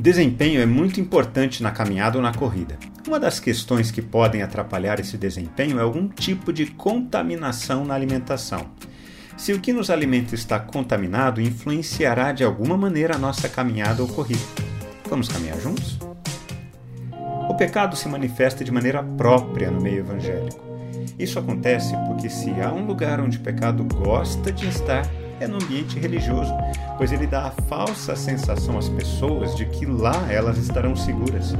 Desempenho 0.00 0.62
é 0.62 0.64
muito 0.64 0.98
importante 0.98 1.62
na 1.62 1.70
caminhada 1.70 2.16
ou 2.16 2.22
na 2.22 2.32
corrida. 2.32 2.78
Uma 3.06 3.20
das 3.20 3.38
questões 3.38 3.90
que 3.90 4.00
podem 4.00 4.40
atrapalhar 4.40 4.98
esse 4.98 5.18
desempenho 5.18 5.78
é 5.78 5.82
algum 5.82 6.08
tipo 6.08 6.54
de 6.54 6.64
contaminação 6.68 7.84
na 7.84 7.96
alimentação. 7.96 8.64
Se 9.36 9.52
o 9.52 9.60
que 9.60 9.74
nos 9.74 9.90
alimenta 9.90 10.34
está 10.34 10.58
contaminado, 10.58 11.38
influenciará 11.38 12.32
de 12.32 12.42
alguma 12.42 12.78
maneira 12.78 13.16
a 13.16 13.18
nossa 13.18 13.46
caminhada 13.46 14.00
ou 14.00 14.08
corrida. 14.08 14.40
Vamos 15.06 15.28
caminhar 15.28 15.60
juntos? 15.60 15.98
O 17.50 17.54
pecado 17.54 17.94
se 17.94 18.08
manifesta 18.08 18.64
de 18.64 18.72
maneira 18.72 19.02
própria 19.02 19.70
no 19.70 19.82
meio 19.82 19.98
evangélico. 19.98 20.64
Isso 21.18 21.38
acontece 21.38 21.94
porque, 22.06 22.30
se 22.30 22.50
há 22.58 22.72
um 22.72 22.86
lugar 22.86 23.20
onde 23.20 23.36
o 23.36 23.42
pecado 23.42 23.84
gosta 23.84 24.50
de 24.50 24.66
estar, 24.66 25.06
é 25.40 25.48
no 25.48 25.56
ambiente 25.56 25.98
religioso, 25.98 26.52
pois 26.96 27.10
ele 27.10 27.26
dá 27.26 27.46
a 27.46 27.50
falsa 27.50 28.14
sensação 28.14 28.78
às 28.78 28.88
pessoas 28.88 29.56
de 29.56 29.64
que 29.66 29.86
lá 29.86 30.30
elas 30.30 30.58
estarão 30.58 30.94
seguras. 30.94 31.54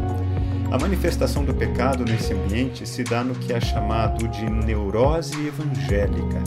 A 0.71 0.79
manifestação 0.79 1.45
do 1.45 1.53
pecado 1.53 2.05
nesse 2.05 2.33
ambiente 2.33 2.87
se 2.87 3.03
dá 3.03 3.25
no 3.25 3.35
que 3.35 3.53
é 3.53 3.61
chamado 3.61 4.29
de 4.29 4.49
neurose 4.49 5.47
evangélica, 5.47 6.45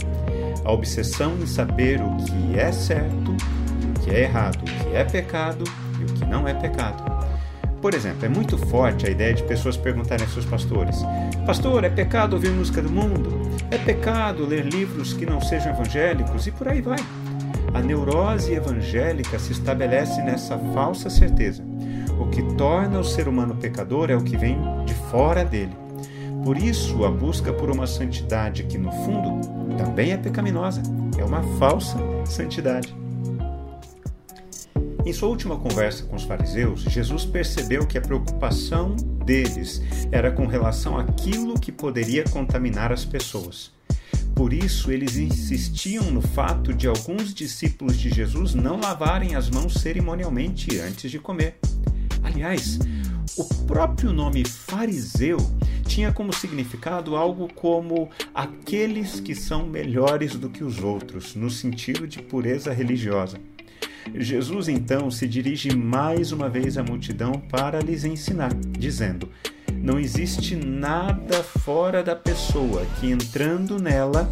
a 0.64 0.72
obsessão 0.72 1.36
em 1.38 1.46
saber 1.46 2.00
o 2.00 2.16
que 2.16 2.58
é 2.58 2.72
certo, 2.72 3.32
o 3.32 4.00
que 4.00 4.10
é 4.10 4.22
errado, 4.22 4.62
o 4.62 4.64
que 4.64 4.96
é 4.96 5.04
pecado 5.04 5.64
e 6.00 6.04
o 6.04 6.06
que 6.06 6.24
não 6.24 6.48
é 6.48 6.54
pecado. 6.54 7.04
Por 7.82 7.92
exemplo, 7.92 8.24
é 8.24 8.28
muito 8.30 8.56
forte 8.56 9.06
a 9.06 9.10
ideia 9.10 9.34
de 9.34 9.42
pessoas 9.42 9.76
perguntarem 9.76 10.24
aos 10.24 10.32
seus 10.32 10.46
pastores: 10.46 10.96
Pastor, 11.44 11.84
é 11.84 11.90
pecado 11.90 12.32
ouvir 12.32 12.50
música 12.50 12.80
do 12.80 12.90
mundo? 12.90 13.30
É 13.70 13.76
pecado 13.76 14.46
ler 14.46 14.64
livros 14.64 15.12
que 15.12 15.26
não 15.26 15.38
sejam 15.38 15.70
evangélicos? 15.70 16.46
E 16.46 16.50
por 16.50 16.66
aí 16.66 16.80
vai. 16.80 16.96
A 17.74 17.80
neurose 17.80 18.54
evangélica 18.54 19.36
se 19.36 19.50
estabelece 19.50 20.22
nessa 20.22 20.56
falsa 20.72 21.10
certeza. 21.10 21.64
O 22.20 22.28
que 22.28 22.40
torna 22.54 23.00
o 23.00 23.04
ser 23.04 23.26
humano 23.26 23.56
pecador 23.56 24.12
é 24.12 24.16
o 24.16 24.22
que 24.22 24.36
vem 24.36 24.56
de 24.86 24.94
fora 25.10 25.44
dele. 25.44 25.76
Por 26.44 26.56
isso, 26.56 27.04
a 27.04 27.10
busca 27.10 27.52
por 27.52 27.68
uma 27.70 27.86
santidade 27.88 28.62
que, 28.62 28.78
no 28.78 28.92
fundo, 28.92 29.40
também 29.76 30.12
é 30.12 30.16
pecaminosa, 30.16 30.82
é 31.18 31.24
uma 31.24 31.42
falsa 31.58 31.98
santidade. 32.24 32.94
Em 35.04 35.12
sua 35.12 35.28
última 35.28 35.58
conversa 35.58 36.04
com 36.04 36.14
os 36.14 36.22
fariseus, 36.22 36.82
Jesus 36.82 37.24
percebeu 37.24 37.84
que 37.86 37.98
a 37.98 38.00
preocupação 38.00 38.94
deles 39.24 39.82
era 40.12 40.30
com 40.30 40.46
relação 40.46 40.96
àquilo 40.96 41.58
que 41.58 41.72
poderia 41.72 42.22
contaminar 42.22 42.92
as 42.92 43.04
pessoas. 43.04 43.73
Por 44.34 44.52
isso, 44.52 44.90
eles 44.90 45.16
insistiam 45.16 46.10
no 46.10 46.20
fato 46.20 46.74
de 46.74 46.88
alguns 46.88 47.32
discípulos 47.32 47.96
de 47.96 48.10
Jesus 48.10 48.54
não 48.54 48.80
lavarem 48.80 49.36
as 49.36 49.48
mãos 49.48 49.74
cerimonialmente 49.74 50.78
antes 50.80 51.10
de 51.10 51.18
comer. 51.18 51.58
Aliás, 52.22 52.78
o 53.36 53.44
próprio 53.66 54.12
nome 54.12 54.44
fariseu 54.44 55.38
tinha 55.86 56.12
como 56.12 56.32
significado 56.32 57.14
algo 57.14 57.48
como 57.54 58.10
aqueles 58.34 59.20
que 59.20 59.34
são 59.34 59.66
melhores 59.66 60.34
do 60.34 60.50
que 60.50 60.64
os 60.64 60.82
outros, 60.82 61.36
no 61.36 61.48
sentido 61.48 62.06
de 62.06 62.20
pureza 62.20 62.72
religiosa. 62.72 63.38
Jesus 64.14 64.68
então 64.68 65.10
se 65.10 65.26
dirige 65.26 65.74
mais 65.74 66.32
uma 66.32 66.48
vez 66.48 66.76
à 66.76 66.82
multidão 66.82 67.32
para 67.32 67.80
lhes 67.80 68.04
ensinar, 68.04 68.52
dizendo: 68.54 69.28
não 69.84 70.00
existe 70.00 70.56
nada 70.56 71.42
fora 71.42 72.02
da 72.02 72.16
pessoa 72.16 72.86
que 72.98 73.10
entrando 73.10 73.78
nela 73.78 74.26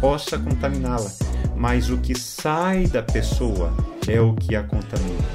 possa 0.00 0.38
contaminá-la, 0.38 1.12
mas 1.54 1.90
o 1.90 1.98
que 1.98 2.18
sai 2.18 2.86
da 2.86 3.02
pessoa 3.02 3.70
é 4.08 4.18
o 4.18 4.32
que 4.32 4.56
a 4.56 4.62
contamina. 4.62 5.28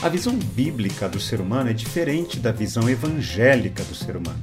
A 0.00 0.08
visão 0.08 0.32
bíblica 0.32 1.08
do 1.08 1.18
ser 1.18 1.40
humano 1.40 1.70
é 1.70 1.72
diferente 1.72 2.38
da 2.38 2.52
visão 2.52 2.88
evangélica 2.88 3.82
do 3.82 3.96
ser 3.96 4.16
humano. 4.16 4.40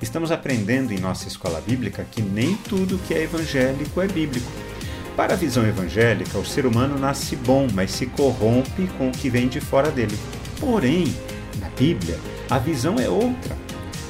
Estamos 0.00 0.30
aprendendo 0.30 0.92
em 0.92 1.00
nossa 1.00 1.26
escola 1.26 1.60
bíblica 1.60 2.06
que 2.08 2.22
nem 2.22 2.54
tudo 2.54 3.00
que 3.08 3.12
é 3.12 3.24
evangélico 3.24 4.00
é 4.00 4.06
bíblico. 4.06 4.50
Para 5.16 5.34
a 5.34 5.36
visão 5.36 5.66
evangélica, 5.66 6.38
o 6.38 6.46
ser 6.46 6.64
humano 6.64 6.96
nasce 6.96 7.34
bom, 7.34 7.66
mas 7.74 7.90
se 7.90 8.06
corrompe 8.06 8.86
com 8.96 9.08
o 9.08 9.12
que 9.12 9.28
vem 9.28 9.48
de 9.48 9.60
fora 9.60 9.90
dele. 9.90 10.16
Porém, 10.60 11.12
na 11.58 11.68
Bíblia, 11.70 12.18
a 12.48 12.58
visão 12.58 12.96
é 12.98 13.08
outra. 13.08 13.56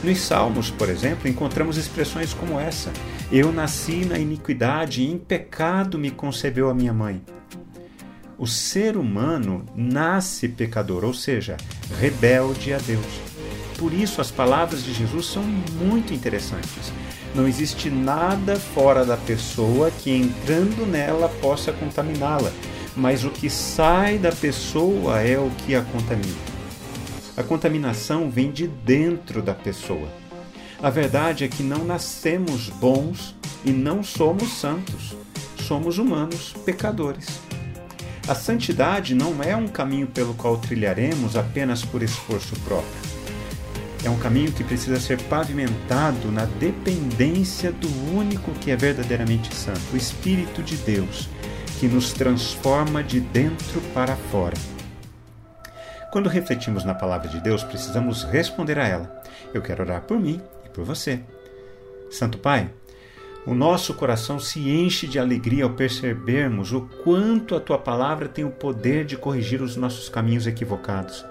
Nos 0.03 0.19
Salmos, 0.21 0.71
por 0.71 0.89
exemplo, 0.89 1.28
encontramos 1.28 1.77
expressões 1.77 2.33
como 2.33 2.59
essa: 2.59 2.93
Eu 3.31 3.53
nasci 3.53 4.05
na 4.05 4.19
iniquidade 4.19 5.03
e 5.03 5.11
em 5.11 5.19
pecado 5.19 5.99
me 5.99 6.11
concebeu 6.11 6.71
a 6.71 6.75
minha 6.75 6.93
mãe. 6.93 7.23
O 8.39 8.47
ser 8.47 8.97
humano 8.97 9.67
nasce 9.77 10.49
pecador, 10.49 11.05
ou 11.05 11.12
seja, 11.12 11.59
rebelde 11.99 12.73
a 12.73 12.78
Deus. 12.78 13.05
Por 13.77 13.93
isso, 13.93 14.21
as 14.21 14.31
palavras 14.31 14.83
de 14.83 14.95
Jesus 14.95 15.27
são 15.27 15.43
muito 15.43 16.15
interessantes. 16.15 16.93
Não 17.34 17.47
existe 17.47 17.91
nada 17.91 18.57
fora 18.57 19.05
da 19.05 19.17
pessoa 19.17 19.91
que, 19.91 20.11
entrando 20.11 20.87
nela, 20.87 21.28
possa 21.41 21.72
contaminá-la, 21.72 22.51
mas 22.97 23.25
o 23.25 23.31
que 23.31 23.49
sai 23.49 24.19
da 24.19 24.33
pessoa 24.33 25.21
é 25.21 25.39
o 25.39 25.51
que 25.65 25.75
a 25.75 25.83
contamina. 25.83 26.50
A 27.41 27.43
contaminação 27.43 28.31
vem 28.31 28.53
de 28.53 28.67
dentro 28.67 29.41
da 29.41 29.55
pessoa. 29.55 30.06
A 30.83 30.91
verdade 30.91 31.43
é 31.43 31.49
que 31.49 31.62
não 31.62 31.87
nascemos 31.87 32.69
bons 32.69 33.34
e 33.65 33.71
não 33.71 34.03
somos 34.03 34.53
santos. 34.59 35.17
Somos 35.67 35.97
humanos, 35.97 36.55
pecadores. 36.67 37.41
A 38.28 38.34
santidade 38.34 39.15
não 39.15 39.43
é 39.43 39.56
um 39.56 39.69
caminho 39.69 40.06
pelo 40.06 40.34
qual 40.34 40.59
trilharemos 40.59 41.34
apenas 41.34 41.83
por 41.83 42.03
esforço 42.03 42.55
próprio. 42.61 43.01
É 44.05 44.11
um 44.11 44.19
caminho 44.19 44.53
que 44.53 44.62
precisa 44.62 45.01
ser 45.01 45.19
pavimentado 45.22 46.31
na 46.31 46.45
dependência 46.45 47.72
do 47.72 47.89
único 48.15 48.53
que 48.53 48.71
é 48.71 48.77
verdadeiramente 48.77 49.55
santo, 49.55 49.81
o 49.95 49.97
Espírito 49.97 50.62
de 50.62 50.77
Deus, 50.77 51.27
que 51.78 51.89
nos 51.89 52.12
transforma 52.12 53.03
de 53.03 53.19
dentro 53.19 53.81
para 53.95 54.15
fora. 54.15 54.79
Quando 56.10 56.28
refletimos 56.28 56.82
na 56.82 56.93
palavra 56.93 57.28
de 57.28 57.41
Deus, 57.41 57.62
precisamos 57.62 58.25
responder 58.25 58.81
a 58.81 58.88
ela. 58.88 59.22
Eu 59.54 59.62
quero 59.62 59.84
orar 59.84 60.03
por 60.03 60.19
mim 60.19 60.41
e 60.66 60.69
por 60.69 60.84
você. 60.84 61.21
Santo 62.10 62.37
Pai, 62.37 62.69
o 63.47 63.54
nosso 63.54 63.94
coração 63.94 64.41
se 64.41 64.59
enche 64.69 65.06
de 65.06 65.21
alegria 65.21 65.62
ao 65.62 65.71
percebermos 65.71 66.72
o 66.72 66.82
quanto 67.04 67.54
a 67.54 67.60
tua 67.60 67.78
palavra 67.78 68.28
tem 68.28 68.44
o 68.44 68.50
poder 68.50 69.04
de 69.04 69.16
corrigir 69.16 69.62
os 69.62 69.76
nossos 69.76 70.09
caminhos 70.09 70.48
equivocados. 70.48 71.25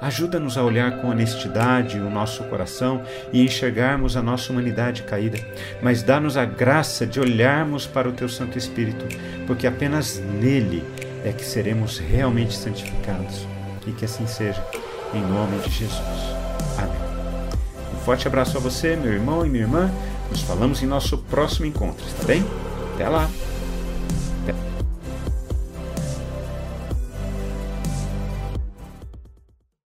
Ajuda-nos 0.00 0.56
a 0.56 0.62
olhar 0.62 1.00
com 1.00 1.08
honestidade 1.10 1.98
o 1.98 2.10
nosso 2.10 2.44
coração 2.44 3.02
e 3.32 3.44
enxergarmos 3.44 4.16
a 4.16 4.22
nossa 4.22 4.52
humanidade 4.52 5.02
caída, 5.02 5.38
mas 5.82 6.02
dá-nos 6.02 6.36
a 6.36 6.44
graça 6.44 7.04
de 7.06 7.18
olharmos 7.18 7.86
para 7.86 8.08
o 8.08 8.12
teu 8.12 8.28
Santo 8.28 8.56
Espírito, 8.56 9.04
porque 9.46 9.66
apenas 9.66 10.18
nele 10.18 10.84
é 11.24 11.32
que 11.32 11.44
seremos 11.44 11.98
realmente 11.98 12.54
santificados 12.54 13.51
e 13.86 13.92
que 13.92 14.04
assim 14.04 14.26
seja, 14.26 14.64
em 15.14 15.20
nome 15.20 15.58
de 15.58 15.70
Jesus. 15.70 16.00
Amém. 16.78 16.96
Um 17.94 18.04
forte 18.04 18.26
abraço 18.26 18.56
a 18.56 18.60
você, 18.60 18.96
meu 18.96 19.12
irmão 19.12 19.44
e 19.44 19.48
minha 19.48 19.64
irmã. 19.64 19.90
Nos 20.30 20.42
falamos 20.42 20.82
em 20.82 20.86
nosso 20.86 21.18
próximo 21.18 21.66
encontro, 21.66 22.04
está 22.06 22.24
bem? 22.24 22.44
Até 22.94 23.08
lá! 23.08 23.28